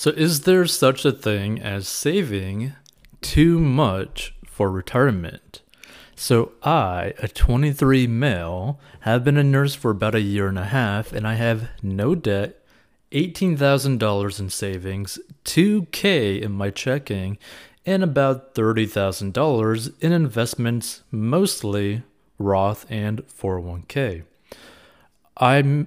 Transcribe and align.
So, 0.00 0.12
is 0.12 0.44
there 0.44 0.64
such 0.64 1.04
a 1.04 1.12
thing 1.12 1.60
as 1.60 1.86
saving 1.86 2.72
too 3.20 3.60
much 3.60 4.34
for 4.46 4.70
retirement? 4.70 5.60
So, 6.16 6.52
I, 6.62 7.12
a 7.18 7.28
23 7.28 8.06
male, 8.06 8.80
have 9.00 9.24
been 9.24 9.36
a 9.36 9.44
nurse 9.44 9.74
for 9.74 9.90
about 9.90 10.14
a 10.14 10.22
year 10.22 10.48
and 10.48 10.58
a 10.58 10.64
half, 10.64 11.12
and 11.12 11.28
I 11.28 11.34
have 11.34 11.68
no 11.82 12.14
debt, 12.14 12.64
$18,000 13.12 14.40
in 14.40 14.48
savings, 14.48 15.18
2K 15.44 16.40
in 16.40 16.52
my 16.52 16.70
checking, 16.70 17.36
and 17.84 18.02
about 18.02 18.54
$30,000 18.54 19.92
in 20.00 20.12
investments, 20.12 21.02
mostly 21.10 22.04
Roth 22.38 22.86
and 22.88 23.20
401k. 23.26 24.22
I 25.36 25.84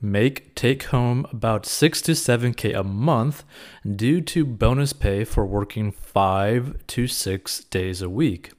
make 0.00 0.54
take 0.54 0.84
home 0.84 1.26
about 1.30 1.66
6 1.66 2.00
to 2.02 2.12
7k 2.12 2.78
a 2.78 2.82
month 2.82 3.44
due 3.84 4.20
to 4.22 4.44
bonus 4.44 4.92
pay 4.92 5.24
for 5.24 5.44
working 5.44 5.92
5 5.92 6.86
to 6.86 7.06
6 7.06 7.64
days 7.64 8.02
a 8.02 8.08
week. 8.08 8.52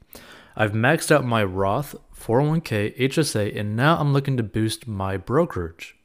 I've 0.55 0.73
maxed 0.73 1.11
out 1.11 1.25
my 1.25 1.43
Roth, 1.43 1.95
401k, 2.15 2.97
HSA, 2.97 3.57
and 3.57 3.75
now 3.75 3.97
I'm 3.97 4.13
looking 4.13 4.37
to 4.37 4.43
boost 4.43 4.87
my 4.87 5.17
brokerage. 5.17 5.95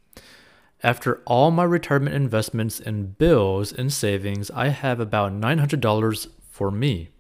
After 0.83 1.23
all 1.27 1.51
my 1.51 1.65
retirement 1.65 2.15
investments 2.15 2.79
and 2.81 3.19
bills 3.19 3.73
and 3.73 3.93
savings, 3.93 4.51
I 4.51 4.69
have 4.69 5.01
about 5.01 5.33
$900 5.33 6.29
for 6.49 6.71
me. 6.71 7.11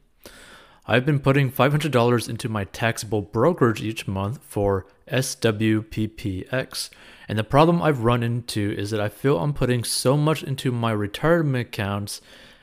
I've 0.88 1.04
been 1.04 1.18
putting 1.18 1.50
$500 1.50 2.28
into 2.28 2.48
my 2.48 2.62
taxable 2.64 3.20
brokerage 3.20 3.82
each 3.82 4.06
month 4.06 4.38
for 4.44 4.86
SWPPX. 5.10 6.90
And 7.28 7.36
the 7.36 7.44
problem 7.44 7.82
I've 7.82 8.04
run 8.04 8.22
into 8.22 8.72
is 8.78 8.92
that 8.92 9.00
I 9.00 9.08
feel 9.08 9.38
I'm 9.38 9.52
putting 9.52 9.82
so 9.82 10.16
much 10.16 10.44
into 10.44 10.70
my 10.70 10.92
retirement 10.92 11.68
accounts 11.68 12.20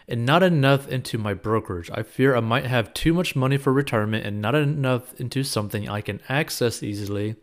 and 0.07 0.25
not 0.25 0.41
enough 0.41 0.87
into 0.87 1.17
my 1.17 1.33
brokerage. 1.33 1.91
I 1.93 2.03
fear 2.03 2.33
I 2.33 2.39
might 2.39 2.65
have 2.65 2.93
too 2.93 3.13
much 3.13 3.35
money 3.35 3.57
for 3.57 3.73
retirement 3.73 4.25
and 4.25 4.41
not 4.41 4.55
enough 4.55 5.13
into 5.19 5.43
something 5.43 5.89
I 5.89 5.99
can 5.99 6.21
access 6.30 6.81
easily. 6.81 7.35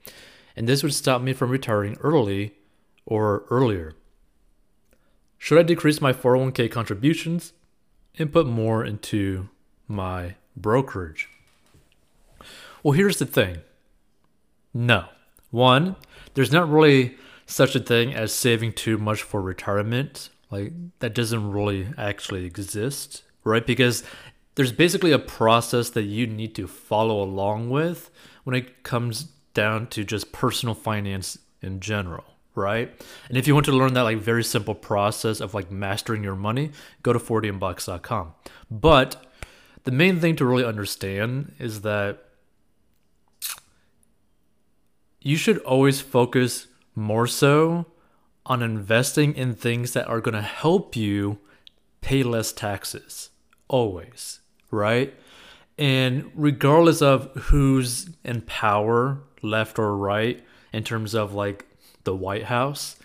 And 0.57 0.67
this 0.67 0.83
would 0.83 0.95
stop 0.95 1.21
me 1.21 1.35
from 1.35 1.51
retiring 1.51 1.99
early 2.01 2.55
or 3.05 3.45
earlier. 3.51 3.93
Should 5.37 5.59
I 5.59 5.63
decrease 5.63 6.01
my 6.01 6.15
401k 6.15 6.71
contributions 6.71 7.53
and 8.19 8.33
put 8.33 8.47
more 8.47 8.85
into 8.85 9.51
my 9.87 10.37
brokerage? 10.57 11.29
Well, 12.83 12.93
here's 12.93 13.19
the 13.19 13.27
thing 13.27 13.59
no. 14.73 15.07
One, 15.51 15.97
there's 16.35 16.53
not 16.53 16.71
really 16.71 17.17
such 17.47 17.75
a 17.75 17.81
thing 17.81 18.15
as 18.15 18.33
saving 18.33 18.73
too 18.75 18.99
much 18.99 19.23
for 19.23 19.43
retirement. 19.43 20.31
Like, 20.51 20.73
that 21.01 21.15
doesn't 21.15 21.51
really 21.51 21.89
actually 21.99 22.45
exist, 22.45 23.23
right? 23.45 23.67
Because 23.67 24.05
there's 24.55 24.73
basically 24.73 25.13
a 25.13 25.19
process 25.19 25.91
that 25.91 26.05
you 26.05 26.27
need 26.27 26.55
to 26.57 26.67
follow 26.67 27.23
along 27.23 27.71
with 27.71 28.11
when 28.45 28.55
it 28.55 28.83
comes 28.83 29.25
down 29.55 29.89
to 29.89 30.05
just 30.05 30.33
personal 30.33 30.75
finance 30.75 31.39
in 31.63 31.81
general 31.81 32.25
right? 32.55 32.91
And 33.29 33.39
if 33.39 33.47
you 33.47 33.55
want 33.55 33.67
to 33.67 33.73
learn 33.73 33.95
that 33.95 34.03
like 34.03 34.19
very 34.19 34.45
simple 34.45 34.75
process 34.75 35.41
of 35.41 35.55
like 35.55 35.71
mastering 35.71 36.23
your 36.23 36.37
money, 36.37 36.71
go 37.03 37.13
to 37.13 37.19
40inbox.com. 37.19 38.35
But 38.71 39.25
the 39.85 39.91
main 39.91 40.21
thing 40.21 40.37
to 40.37 40.45
really 40.45 40.65
understand 40.65 41.55
is 41.59 41.83
that 41.83 42.25
you 45.21 45.37
should 45.37 45.59
always 45.59 46.01
focus 46.01 46.67
more 46.95 47.27
so 47.27 47.87
on 48.47 48.63
investing 48.63 49.35
in 49.35 49.55
things 49.55 49.93
that 49.93 50.07
are 50.07 50.21
going 50.21 50.35
to 50.35 50.43
help 50.43 50.97
you 50.97 51.39
pay 52.01 52.23
less 52.23 52.53
taxes. 52.53 53.31
Always, 53.69 54.41
right? 54.71 55.15
And 55.79 56.31
regardless 56.35 57.01
of 57.01 57.33
who's 57.35 58.11
in 58.25 58.43
power, 58.43 59.21
left 59.43 59.79
or 59.79 59.97
right, 59.97 60.45
in 60.73 60.85
terms 60.85 61.15
of 61.15 61.33
like 61.33 61.67
the 62.05 62.15
White 62.15 62.45
House, 62.45 62.97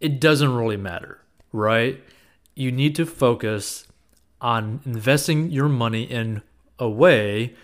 it 0.00 0.20
doesn't 0.20 0.54
really 0.54 0.76
matter, 0.76 1.20
right? 1.52 2.02
You 2.54 2.72
need 2.72 2.94
to 2.96 3.06
focus 3.06 3.85
on 4.40 4.80
investing 4.84 5.50
your 5.50 5.68
money 5.68 6.02
in 6.02 6.42
a 6.78 6.88
way 6.88 7.54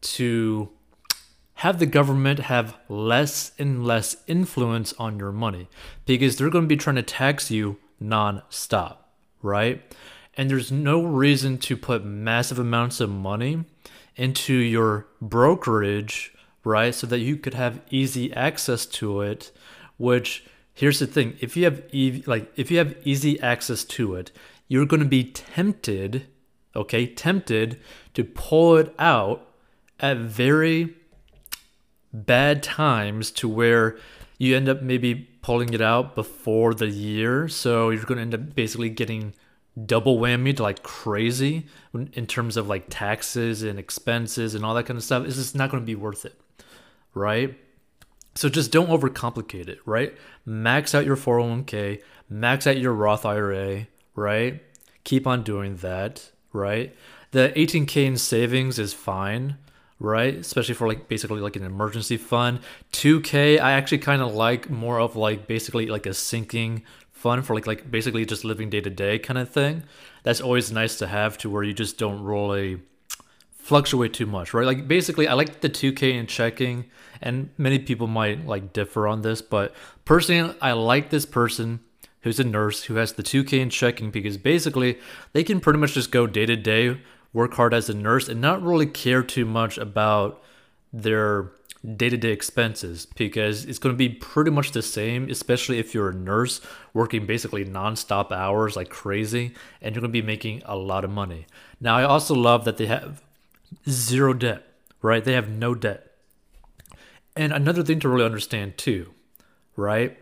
to 0.00 0.70
have 1.54 1.78
the 1.78 1.86
government 1.86 2.38
have 2.38 2.76
less 2.88 3.52
and 3.58 3.84
less 3.84 4.16
influence 4.26 4.92
on 4.98 5.18
your 5.18 5.32
money 5.32 5.68
because 6.06 6.36
they're 6.36 6.50
going 6.50 6.64
to 6.64 6.68
be 6.68 6.76
trying 6.76 6.96
to 6.96 7.02
tax 7.02 7.50
you 7.50 7.78
non-stop, 7.98 9.12
right? 9.42 9.82
And 10.36 10.48
there's 10.48 10.70
no 10.70 11.02
reason 11.02 11.58
to 11.58 11.76
put 11.76 12.04
massive 12.04 12.58
amounts 12.58 13.00
of 13.00 13.10
money 13.10 13.64
into 14.16 14.54
your 14.54 15.06
brokerage 15.20 16.32
right? 16.68 16.94
So 16.94 17.06
that 17.06 17.18
you 17.18 17.36
could 17.36 17.54
have 17.54 17.80
easy 17.90 18.32
access 18.34 18.86
to 18.86 19.22
it, 19.22 19.50
which 19.96 20.44
here's 20.74 20.98
the 20.98 21.06
thing, 21.06 21.36
if 21.40 21.56
you 21.56 21.64
have 21.64 21.82
e- 21.92 22.22
like 22.26 22.52
if 22.56 22.70
you 22.70 22.78
have 22.78 22.94
easy 23.04 23.40
access 23.40 23.84
to 23.84 24.14
it, 24.14 24.30
you're 24.68 24.86
going 24.86 25.02
to 25.02 25.08
be 25.08 25.24
tempted, 25.24 26.26
okay? 26.76 27.06
Tempted 27.06 27.80
to 28.14 28.24
pull 28.24 28.76
it 28.76 28.94
out 28.98 29.46
at 29.98 30.18
very 30.18 30.94
bad 32.12 32.62
times 32.62 33.30
to 33.32 33.48
where 33.48 33.98
you 34.38 34.56
end 34.56 34.68
up 34.68 34.82
maybe 34.82 35.14
pulling 35.42 35.72
it 35.74 35.80
out 35.80 36.14
before 36.14 36.74
the 36.74 36.88
year. 36.88 37.48
So 37.48 37.90
you're 37.90 38.04
going 38.04 38.16
to 38.16 38.22
end 38.22 38.34
up 38.34 38.54
basically 38.54 38.90
getting 38.90 39.34
double 39.86 40.18
whammy 40.18 40.58
like 40.58 40.82
crazy 40.82 41.66
in 41.94 42.26
terms 42.26 42.56
of 42.56 42.68
like 42.68 42.86
taxes 42.88 43.62
and 43.62 43.78
expenses 43.78 44.54
and 44.54 44.64
all 44.64 44.74
that 44.74 44.86
kind 44.86 44.96
of 44.96 45.04
stuff. 45.04 45.24
It's 45.24 45.36
just 45.36 45.54
not 45.54 45.70
going 45.70 45.82
to 45.82 45.86
be 45.86 45.94
worth 45.94 46.24
it 46.24 46.38
right? 47.18 47.58
So 48.34 48.48
just 48.48 48.70
don't 48.70 48.88
overcomplicate 48.88 49.68
it, 49.68 49.80
right? 49.84 50.16
Max 50.46 50.94
out 50.94 51.04
your 51.04 51.16
401k, 51.16 52.00
max 52.30 52.66
out 52.66 52.78
your 52.78 52.92
Roth 52.92 53.26
IRA, 53.26 53.86
right? 54.18 54.62
Keep 55.04 55.26
on 55.26 55.42
doing 55.42 55.76
that, 55.76 56.30
right? 56.52 56.94
The 57.30 57.52
18k 57.56 58.06
in 58.06 58.16
savings 58.16 58.78
is 58.78 58.92
fine, 58.92 59.56
right? 59.98 60.34
Especially 60.34 60.74
for 60.74 60.88
like 60.88 61.08
basically 61.08 61.40
like 61.40 61.56
an 61.56 61.64
emergency 61.64 62.16
fund. 62.16 62.60
2k 62.92 63.60
I 63.60 63.72
actually 63.72 63.98
kind 63.98 64.22
of 64.22 64.34
like 64.34 64.70
more 64.70 65.00
of 65.00 65.16
like 65.16 65.46
basically 65.46 65.86
like 65.86 66.06
a 66.06 66.14
sinking 66.14 66.82
fund 67.12 67.44
for 67.44 67.54
like 67.54 67.66
like 67.66 67.90
basically 67.90 68.24
just 68.24 68.44
living 68.44 68.70
day 68.70 68.80
to 68.80 68.90
day 68.90 69.18
kind 69.18 69.38
of 69.38 69.50
thing. 69.50 69.82
That's 70.22 70.40
always 70.40 70.70
nice 70.70 70.98
to 70.98 71.06
have 71.06 71.38
to 71.38 71.50
where 71.50 71.62
you 71.62 71.72
just 71.72 71.98
don't 71.98 72.22
really 72.22 72.80
fluctuate 73.68 74.14
too 74.14 74.26
much, 74.26 74.54
right? 74.54 74.66
Like 74.66 74.88
basically, 74.88 75.28
I 75.28 75.34
like 75.34 75.60
the 75.60 75.68
2K 75.68 76.14
in 76.14 76.26
checking, 76.26 76.86
and 77.20 77.50
many 77.58 77.78
people 77.78 78.06
might 78.06 78.46
like 78.46 78.72
differ 78.72 79.06
on 79.06 79.22
this, 79.22 79.42
but 79.42 79.74
personally, 80.06 80.54
I 80.62 80.72
like 80.72 81.10
this 81.10 81.26
person 81.26 81.80
who's 82.22 82.40
a 82.40 82.44
nurse 82.44 82.84
who 82.84 82.96
has 82.96 83.12
the 83.12 83.22
2K 83.22 83.60
in 83.60 83.70
checking 83.70 84.10
because 84.10 84.36
basically 84.36 84.98
they 85.32 85.44
can 85.44 85.60
pretty 85.60 85.78
much 85.78 85.94
just 85.94 86.10
go 86.10 86.26
day 86.26 86.46
to 86.46 86.56
day, 86.56 87.00
work 87.32 87.54
hard 87.54 87.72
as 87.74 87.88
a 87.88 87.94
nurse, 87.94 88.28
and 88.28 88.40
not 88.40 88.62
really 88.62 88.86
care 88.86 89.22
too 89.22 89.44
much 89.44 89.78
about 89.78 90.42
their 90.92 91.50
day 91.96 92.08
to 92.08 92.16
day 92.16 92.32
expenses 92.32 93.06
because 93.16 93.64
it's 93.64 93.78
going 93.78 93.94
to 93.94 93.96
be 93.96 94.08
pretty 94.08 94.50
much 94.50 94.72
the 94.72 94.82
same, 94.82 95.30
especially 95.30 95.78
if 95.78 95.94
you're 95.94 96.10
a 96.10 96.14
nurse 96.14 96.60
working 96.92 97.24
basically 97.24 97.64
non-stop 97.64 98.32
hours 98.32 98.74
like 98.74 98.88
crazy 98.88 99.54
and 99.80 99.94
you're 99.94 100.00
going 100.00 100.12
to 100.12 100.20
be 100.20 100.26
making 100.26 100.62
a 100.64 100.76
lot 100.76 101.04
of 101.04 101.10
money. 101.10 101.46
Now, 101.80 101.96
I 101.96 102.02
also 102.02 102.34
love 102.34 102.64
that 102.64 102.78
they 102.78 102.86
have 102.86 103.22
zero 103.88 104.34
debt, 104.34 104.66
right? 105.02 105.24
They 105.24 105.34
have 105.34 105.48
no 105.48 105.74
debt. 105.74 106.04
And 107.36 107.52
another 107.52 107.84
thing 107.84 108.00
to 108.00 108.08
really 108.08 108.24
understand 108.24 108.76
too, 108.76 109.14
right? 109.76 110.18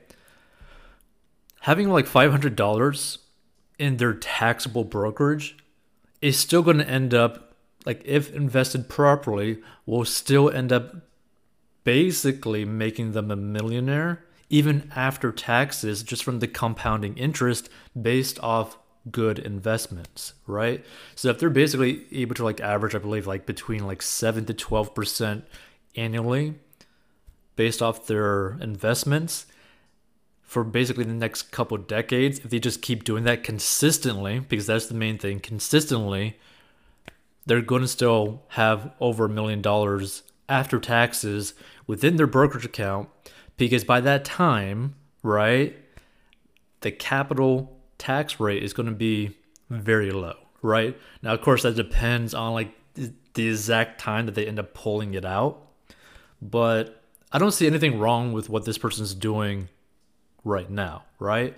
Having 1.66 1.88
like 1.88 2.06
$500 2.06 3.18
in 3.80 3.96
their 3.96 4.14
taxable 4.14 4.84
brokerage 4.84 5.56
is 6.22 6.38
still 6.38 6.62
going 6.62 6.78
to 6.78 6.88
end 6.88 7.12
up, 7.12 7.56
like, 7.84 8.00
if 8.04 8.32
invested 8.32 8.88
properly, 8.88 9.58
will 9.84 10.04
still 10.04 10.48
end 10.48 10.72
up 10.72 10.94
basically 11.82 12.64
making 12.64 13.12
them 13.12 13.32
a 13.32 13.36
millionaire 13.36 14.24
even 14.48 14.92
after 14.94 15.32
taxes 15.32 16.04
just 16.04 16.22
from 16.22 16.38
the 16.38 16.46
compounding 16.46 17.18
interest 17.18 17.68
based 18.00 18.38
off 18.44 18.78
good 19.10 19.40
investments, 19.40 20.34
right? 20.46 20.84
So 21.16 21.30
if 21.30 21.40
they're 21.40 21.50
basically 21.50 22.06
able 22.12 22.36
to 22.36 22.44
like 22.44 22.60
average, 22.60 22.94
I 22.94 22.98
believe, 22.98 23.26
like 23.26 23.44
between 23.44 23.84
like 23.84 24.02
seven 24.02 24.44
to 24.44 24.54
twelve 24.54 24.94
percent 24.94 25.44
annually 25.96 26.54
based 27.56 27.82
off 27.82 28.06
their 28.06 28.56
investments 28.60 29.46
for 30.46 30.62
basically 30.62 31.04
the 31.04 31.12
next 31.12 31.50
couple 31.50 31.76
decades, 31.76 32.38
if 32.38 32.50
they 32.50 32.60
just 32.60 32.80
keep 32.80 33.04
doing 33.04 33.24
that 33.24 33.42
consistently, 33.42 34.38
because 34.38 34.66
that's 34.66 34.86
the 34.86 34.94
main 34.94 35.18
thing, 35.18 35.40
consistently, 35.40 36.38
they're 37.44 37.60
going 37.60 37.82
to 37.82 37.88
still 37.88 38.42
have 38.50 38.92
over 39.00 39.24
a 39.24 39.28
million 39.28 39.60
dollars 39.60 40.22
after 40.48 40.78
taxes 40.78 41.54
within 41.86 42.16
their 42.16 42.26
brokerage 42.26 42.64
account 42.64 43.08
because 43.56 43.84
by 43.84 44.00
that 44.00 44.24
time, 44.24 44.94
right, 45.22 45.76
the 46.80 46.92
capital 46.92 47.76
tax 47.98 48.38
rate 48.38 48.62
is 48.62 48.72
going 48.72 48.88
to 48.88 48.94
be 48.94 49.36
very 49.70 50.10
low, 50.12 50.36
right? 50.62 50.96
Now, 51.22 51.34
of 51.34 51.40
course, 51.40 51.62
that 51.62 51.74
depends 51.74 52.34
on 52.34 52.52
like 52.52 52.72
the 52.94 53.48
exact 53.48 54.00
time 54.00 54.26
that 54.26 54.34
they 54.34 54.46
end 54.46 54.58
up 54.58 54.74
pulling 54.74 55.14
it 55.14 55.24
out, 55.24 55.66
but 56.40 57.02
I 57.32 57.38
don't 57.38 57.52
see 57.52 57.66
anything 57.66 57.98
wrong 57.98 58.32
with 58.32 58.48
what 58.48 58.64
this 58.64 58.78
person's 58.78 59.14
doing 59.14 59.68
right 60.46 60.70
now, 60.70 61.02
right? 61.18 61.54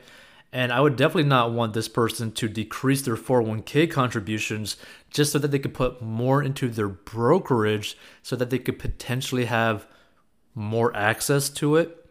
And 0.51 0.73
I 0.73 0.81
would 0.81 0.97
definitely 0.97 1.29
not 1.29 1.53
want 1.53 1.75
this 1.75 1.89
person 1.89 2.33
to 2.33 2.49
decrease 2.49 3.03
their 3.03 3.17
401k 3.17 3.91
contributions 3.91 4.77
just 5.11 5.31
so 5.33 5.39
that 5.39 5.49
they 5.49 5.59
could 5.59 5.75
put 5.75 6.01
more 6.01 6.43
into 6.43 6.69
their 6.69 6.89
brokerage 6.89 7.97
so 8.23 8.35
that 8.35 8.49
they 8.49 8.59
could 8.59 8.79
potentially 8.79 9.45
have 9.45 9.87
more 10.55 10.95
access 10.97 11.51
to 11.51 11.77
it. 11.77 12.07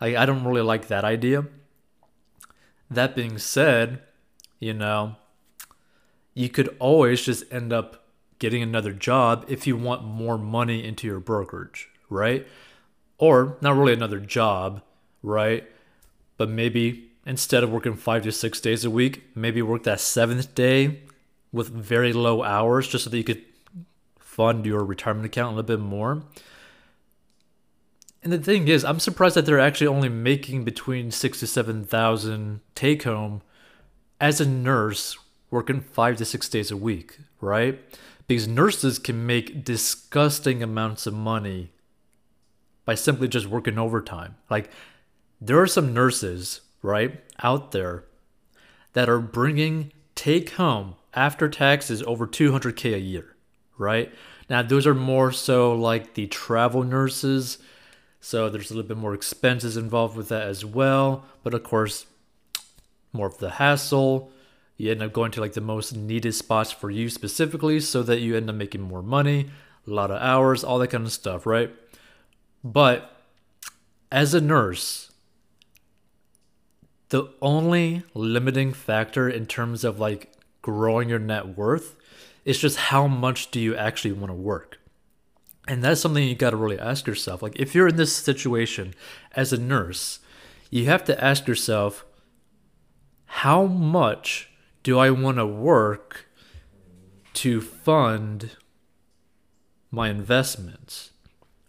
I, 0.00 0.16
I 0.16 0.26
don't 0.26 0.44
really 0.44 0.62
like 0.62 0.88
that 0.88 1.04
idea. 1.04 1.46
That 2.90 3.14
being 3.14 3.38
said, 3.38 4.02
you 4.58 4.74
know, 4.74 5.16
you 6.34 6.48
could 6.48 6.76
always 6.80 7.22
just 7.22 7.44
end 7.52 7.72
up 7.72 8.04
getting 8.38 8.62
another 8.62 8.92
job 8.92 9.44
if 9.48 9.66
you 9.66 9.76
want 9.76 10.04
more 10.04 10.36
money 10.36 10.84
into 10.84 11.06
your 11.06 11.20
brokerage, 11.20 11.88
right? 12.10 12.46
Or 13.18 13.56
not 13.60 13.76
really 13.76 13.94
another 13.94 14.20
job, 14.20 14.82
right? 15.22 15.66
But 16.36 16.48
maybe 16.48 17.10
instead 17.24 17.64
of 17.64 17.70
working 17.70 17.96
five 17.96 18.22
to 18.22 18.32
six 18.32 18.60
days 18.60 18.84
a 18.84 18.90
week, 18.90 19.24
maybe 19.34 19.62
work 19.62 19.82
that 19.84 20.00
seventh 20.00 20.54
day 20.54 21.00
with 21.52 21.68
very 21.68 22.12
low 22.12 22.42
hours 22.42 22.86
just 22.88 23.04
so 23.04 23.10
that 23.10 23.16
you 23.16 23.24
could 23.24 23.42
fund 24.18 24.66
your 24.66 24.84
retirement 24.84 25.26
account 25.26 25.54
a 25.54 25.56
little 25.56 25.76
bit 25.76 25.80
more. 25.80 26.22
And 28.22 28.32
the 28.32 28.38
thing 28.38 28.68
is, 28.68 28.84
I'm 28.84 29.00
surprised 29.00 29.36
that 29.36 29.46
they're 29.46 29.60
actually 29.60 29.86
only 29.86 30.08
making 30.08 30.64
between 30.64 31.10
six 31.10 31.40
to 31.40 31.46
seven 31.46 31.84
thousand 31.84 32.60
take 32.74 33.04
home 33.04 33.40
as 34.20 34.40
a 34.40 34.46
nurse 34.46 35.16
working 35.50 35.80
five 35.80 36.16
to 36.16 36.24
six 36.24 36.48
days 36.48 36.70
a 36.70 36.76
week, 36.76 37.18
right? 37.40 37.78
Because 38.26 38.48
nurses 38.48 38.98
can 38.98 39.24
make 39.26 39.64
disgusting 39.64 40.62
amounts 40.62 41.06
of 41.06 41.14
money 41.14 41.70
by 42.84 42.96
simply 42.96 43.28
just 43.28 43.46
working 43.46 43.78
overtime. 43.78 44.34
Like, 44.50 44.70
there 45.40 45.60
are 45.60 45.66
some 45.66 45.92
nurses, 45.92 46.62
right, 46.82 47.20
out 47.42 47.72
there 47.72 48.04
that 48.92 49.08
are 49.08 49.20
bringing 49.20 49.92
take 50.14 50.50
home 50.50 50.94
after 51.14 51.48
taxes 51.48 52.02
over 52.04 52.26
200K 52.26 52.94
a 52.94 52.98
year, 52.98 53.36
right? 53.78 54.12
Now, 54.48 54.62
those 54.62 54.86
are 54.86 54.94
more 54.94 55.32
so 55.32 55.74
like 55.74 56.14
the 56.14 56.26
travel 56.26 56.82
nurses. 56.82 57.58
So 58.20 58.48
there's 58.48 58.70
a 58.70 58.74
little 58.74 58.88
bit 58.88 58.96
more 58.96 59.14
expenses 59.14 59.76
involved 59.76 60.16
with 60.16 60.28
that 60.28 60.42
as 60.42 60.64
well. 60.64 61.24
But 61.42 61.54
of 61.54 61.62
course, 61.62 62.06
more 63.12 63.26
of 63.26 63.38
the 63.38 63.50
hassle. 63.50 64.30
You 64.76 64.90
end 64.90 65.02
up 65.02 65.12
going 65.12 65.32
to 65.32 65.40
like 65.40 65.54
the 65.54 65.60
most 65.60 65.96
needed 65.96 66.34
spots 66.34 66.70
for 66.70 66.90
you 66.90 67.08
specifically 67.08 67.80
so 67.80 68.02
that 68.02 68.20
you 68.20 68.36
end 68.36 68.50
up 68.50 68.56
making 68.56 68.82
more 68.82 69.02
money, 69.02 69.50
a 69.86 69.90
lot 69.90 70.10
of 70.10 70.20
hours, 70.20 70.62
all 70.62 70.78
that 70.78 70.88
kind 70.88 71.06
of 71.06 71.12
stuff, 71.12 71.46
right? 71.46 71.70
But 72.62 73.10
as 74.12 74.34
a 74.34 74.40
nurse, 74.40 75.10
the 77.08 77.28
only 77.40 78.02
limiting 78.14 78.72
factor 78.72 79.28
in 79.28 79.46
terms 79.46 79.84
of 79.84 80.00
like 80.00 80.32
growing 80.62 81.08
your 81.08 81.18
net 81.18 81.56
worth 81.56 81.96
is 82.44 82.58
just 82.58 82.76
how 82.76 83.06
much 83.06 83.50
do 83.50 83.60
you 83.60 83.76
actually 83.76 84.12
want 84.12 84.30
to 84.30 84.34
work. 84.34 84.78
And 85.68 85.82
that's 85.82 86.00
something 86.00 86.26
you 86.26 86.34
got 86.34 86.50
to 86.50 86.56
really 86.56 86.78
ask 86.78 87.06
yourself. 87.06 87.42
Like, 87.42 87.56
if 87.56 87.74
you're 87.74 87.88
in 87.88 87.96
this 87.96 88.14
situation 88.14 88.94
as 89.34 89.52
a 89.52 89.60
nurse, 89.60 90.20
you 90.70 90.84
have 90.86 91.04
to 91.04 91.24
ask 91.24 91.48
yourself, 91.48 92.04
how 93.26 93.66
much 93.66 94.48
do 94.84 94.98
I 94.98 95.10
want 95.10 95.38
to 95.38 95.46
work 95.46 96.26
to 97.34 97.60
fund 97.60 98.52
my 99.90 100.08
investments? 100.08 101.10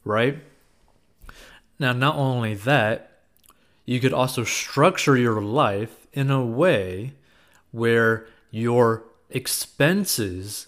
Right? 0.03 0.43
Now, 1.79 1.93
not 1.93 2.15
only 2.15 2.53
that, 2.53 3.16
you 3.87 4.01
could 4.01 4.13
also 4.13 4.43
structure 4.43 5.17
your 5.17 5.41
life 5.41 6.05
in 6.11 6.29
a 6.29 6.45
way 6.45 7.13
where 7.71 8.27
your 8.51 9.05
expenses 9.29 10.67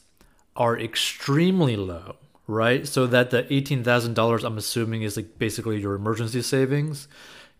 are 0.55 0.79
extremely 0.79 1.75
low, 1.75 2.15
right? 2.47 2.87
So 2.87 3.05
that 3.07 3.29
the 3.29 3.43
$18,000 3.43 4.43
I'm 4.43 4.57
assuming 4.57 5.03
is 5.03 5.17
like 5.17 5.37
basically 5.37 5.81
your 5.81 5.95
emergency 5.95 6.41
savings 6.41 7.09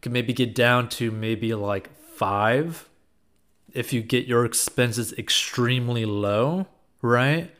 can 0.02 0.14
maybe 0.14 0.32
get 0.32 0.56
down 0.56 0.88
to 0.90 1.12
maybe 1.12 1.54
like 1.54 1.94
5 2.16 2.88
if 3.74 3.92
you 3.92 4.02
get 4.02 4.28
your 4.28 4.46
expenses 4.46 5.12
extremely 5.18 6.06
low, 6.06 6.68
right? 7.02 7.54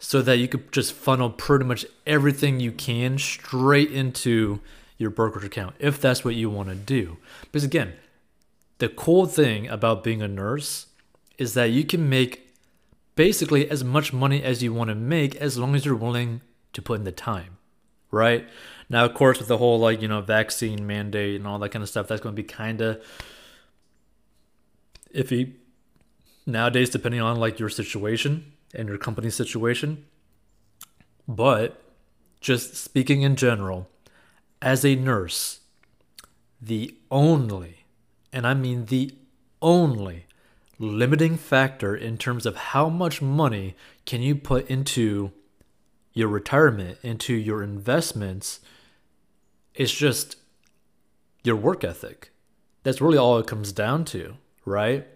So 0.00 0.20
that 0.20 0.38
you 0.38 0.48
could 0.48 0.72
just 0.72 0.92
funnel 0.92 1.30
pretty 1.30 1.64
much 1.64 1.86
everything 2.08 2.58
you 2.58 2.72
can 2.72 3.18
straight 3.18 3.92
into 3.92 4.60
your 4.98 5.10
brokerage 5.10 5.44
account 5.44 5.74
if 5.78 6.00
that's 6.00 6.24
what 6.24 6.34
you 6.34 6.48
want 6.50 6.68
to 6.68 6.74
do. 6.74 7.18
Because 7.42 7.64
again, 7.64 7.94
the 8.78 8.88
cool 8.88 9.26
thing 9.26 9.68
about 9.68 10.04
being 10.04 10.22
a 10.22 10.28
nurse 10.28 10.86
is 11.38 11.54
that 11.54 11.70
you 11.70 11.84
can 11.84 12.08
make 12.08 12.54
basically 13.14 13.68
as 13.70 13.82
much 13.82 14.12
money 14.12 14.42
as 14.42 14.62
you 14.62 14.72
want 14.72 14.88
to 14.88 14.94
make 14.94 15.34
as 15.36 15.58
long 15.58 15.74
as 15.74 15.84
you're 15.84 15.94
willing 15.94 16.40
to 16.72 16.82
put 16.82 16.98
in 16.98 17.04
the 17.04 17.12
time, 17.12 17.56
right? 18.10 18.46
Now, 18.88 19.04
of 19.04 19.14
course, 19.14 19.38
with 19.38 19.48
the 19.48 19.58
whole 19.58 19.78
like, 19.78 20.02
you 20.02 20.08
know, 20.08 20.20
vaccine 20.20 20.86
mandate 20.86 21.36
and 21.36 21.46
all 21.46 21.58
that 21.58 21.70
kind 21.70 21.82
of 21.82 21.88
stuff, 21.88 22.06
that's 22.06 22.20
going 22.20 22.36
to 22.36 22.42
be 22.42 22.46
kind 22.46 22.80
of 22.80 23.02
iffy 25.14 25.54
nowadays, 26.46 26.90
depending 26.90 27.20
on 27.20 27.36
like 27.36 27.58
your 27.58 27.68
situation 27.68 28.52
and 28.74 28.88
your 28.88 28.98
company 28.98 29.30
situation. 29.30 30.04
But 31.26 31.82
just 32.40 32.76
speaking 32.76 33.22
in 33.22 33.34
general, 33.34 33.88
as 34.60 34.84
a 34.84 34.94
nurse, 34.94 35.60
the 36.60 36.94
only, 37.10 37.84
and 38.32 38.46
I 38.46 38.54
mean 38.54 38.86
the 38.86 39.14
only 39.62 40.26
limiting 40.78 41.36
factor 41.36 41.94
in 41.94 42.18
terms 42.18 42.46
of 42.46 42.56
how 42.56 42.88
much 42.88 43.22
money 43.22 43.74
can 44.04 44.22
you 44.22 44.34
put 44.34 44.68
into 44.68 45.32
your 46.12 46.28
retirement, 46.28 46.98
into 47.02 47.34
your 47.34 47.62
investments, 47.62 48.60
is 49.74 49.92
just 49.92 50.36
your 51.44 51.56
work 51.56 51.84
ethic. 51.84 52.30
That's 52.82 53.00
really 53.00 53.18
all 53.18 53.38
it 53.38 53.46
comes 53.46 53.72
down 53.72 54.04
to, 54.06 54.36
right? 54.64 55.06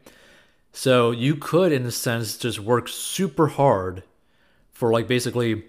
So 0.73 1.11
you 1.11 1.37
could, 1.37 1.73
in 1.73 1.85
a 1.85 1.91
sense, 1.91 2.37
just 2.37 2.61
work 2.61 2.89
super 2.89 3.49
hard 3.49 4.03
for 4.73 4.93
like 4.93 5.09
basically 5.09 5.65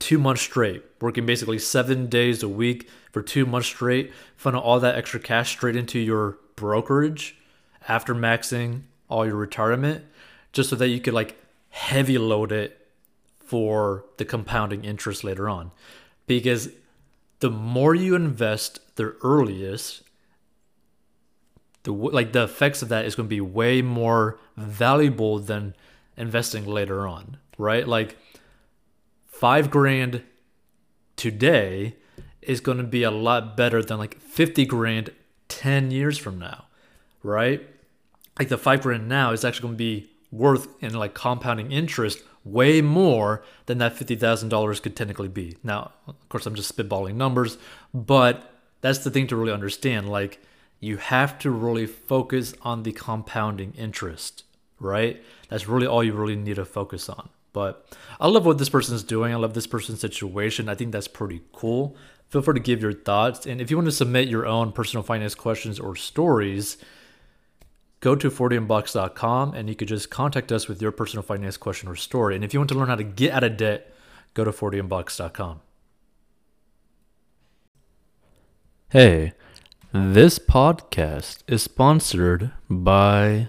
two 0.00 0.18
months 0.18 0.42
straight, 0.42 0.82
working 1.00 1.24
basically 1.24 1.58
seven 1.58 2.08
days 2.08 2.42
a 2.42 2.48
week 2.48 2.88
for 3.12 3.22
two 3.22 3.46
months 3.46 3.68
straight, 3.68 4.10
funnel 4.34 4.60
all 4.60 4.80
that 4.80 4.96
extra 4.96 5.20
cash 5.20 5.52
straight 5.52 5.76
into 5.76 6.00
your 6.00 6.38
brokerage 6.56 7.36
after 7.86 8.14
maxing 8.14 8.82
all 9.08 9.24
your 9.24 9.36
retirement, 9.36 10.04
just 10.52 10.70
so 10.70 10.76
that 10.76 10.88
you 10.88 11.00
could 11.00 11.14
like 11.14 11.36
heavy 11.68 12.18
load 12.18 12.50
it 12.50 12.88
for 13.38 14.04
the 14.16 14.24
compounding 14.24 14.84
interest 14.84 15.22
later 15.22 15.48
on. 15.48 15.70
Because 16.26 16.70
the 17.40 17.50
more 17.50 17.94
you 17.94 18.14
invest 18.14 18.80
the 18.96 19.16
earliest, 19.22 20.02
the 21.82 21.92
like 21.92 22.32
the 22.32 22.44
effects 22.44 22.82
of 22.82 22.88
that 22.88 23.04
is 23.04 23.14
going 23.14 23.28
to 23.28 23.34
be 23.34 23.40
way 23.40 23.82
more 23.82 24.38
valuable 24.56 25.38
than 25.38 25.74
investing 26.16 26.64
later 26.66 27.06
on, 27.06 27.38
right? 27.58 27.86
Like 27.86 28.16
five 29.40 29.70
grand 29.70 30.22
today 31.16 31.96
is 32.42 32.60
going 32.60 32.76
to 32.76 32.84
be 32.84 33.02
a 33.02 33.10
lot 33.10 33.56
better 33.56 33.82
than 33.82 33.96
like 33.96 34.20
50 34.20 34.66
grand 34.66 35.08
10 35.48 35.90
years 35.90 36.18
from 36.18 36.38
now, 36.38 36.66
right? 37.22 37.66
Like 38.38 38.50
the 38.50 38.58
five 38.58 38.82
grand 38.82 39.08
now 39.08 39.32
is 39.32 39.42
actually 39.42 39.62
going 39.62 39.74
to 39.74 39.78
be 39.78 40.10
worth 40.30 40.68
in 40.82 40.92
like 40.92 41.14
compounding 41.14 41.72
interest 41.72 42.22
way 42.44 42.82
more 42.82 43.42
than 43.64 43.78
that 43.78 43.96
$50,000 43.96 44.82
could 44.82 44.94
technically 44.94 45.28
be. 45.28 45.56
Now, 45.64 45.92
of 46.06 46.28
course, 46.28 46.44
I'm 46.44 46.54
just 46.54 46.76
spitballing 46.76 47.14
numbers, 47.14 47.56
but 47.94 48.52
that's 48.82 48.98
the 48.98 49.10
thing 49.10 49.26
to 49.28 49.36
really 49.36 49.54
understand. 49.54 50.10
Like, 50.10 50.38
you 50.80 50.98
have 50.98 51.38
to 51.38 51.50
really 51.50 51.86
focus 51.86 52.52
on 52.60 52.82
the 52.82 52.92
compounding 52.92 53.72
interest, 53.72 54.44
right? 54.78 55.22
That's 55.48 55.66
really 55.66 55.86
all 55.86 56.04
you 56.04 56.12
really 56.12 56.36
need 56.36 56.56
to 56.56 56.66
focus 56.66 57.08
on. 57.08 57.30
But 57.52 57.96
I 58.20 58.28
love 58.28 58.46
what 58.46 58.58
this 58.58 58.68
person's 58.68 59.02
doing. 59.02 59.32
I 59.32 59.36
love 59.36 59.54
this 59.54 59.66
person's 59.66 60.00
situation. 60.00 60.68
I 60.68 60.74
think 60.74 60.92
that's 60.92 61.08
pretty 61.08 61.42
cool. 61.52 61.96
Feel 62.28 62.42
free 62.42 62.54
to 62.54 62.60
give 62.60 62.80
your 62.80 62.92
thoughts. 62.92 63.44
And 63.44 63.60
if 63.60 63.70
you 63.70 63.76
want 63.76 63.86
to 63.86 63.92
submit 63.92 64.28
your 64.28 64.46
own 64.46 64.70
personal 64.72 65.02
finance 65.02 65.34
questions 65.34 65.80
or 65.80 65.96
stories, 65.96 66.76
go 67.98 68.14
to 68.14 68.30
40inbox.com 68.30 69.54
and 69.54 69.68
you 69.68 69.74
could 69.74 69.88
just 69.88 70.10
contact 70.10 70.52
us 70.52 70.68
with 70.68 70.80
your 70.80 70.92
personal 70.92 71.22
finance 71.22 71.56
question 71.56 71.88
or 71.88 71.96
story. 71.96 72.36
And 72.36 72.44
if 72.44 72.54
you 72.54 72.60
want 72.60 72.70
to 72.70 72.76
learn 72.76 72.88
how 72.88 72.94
to 72.94 73.04
get 73.04 73.32
out 73.32 73.42
of 73.42 73.56
debt, 73.56 73.92
go 74.34 74.44
to 74.44 74.52
40inbox.com. 74.52 75.60
Hey, 78.90 79.32
this 79.92 80.38
podcast 80.38 81.42
is 81.48 81.62
sponsored 81.62 82.52
by 82.68 83.48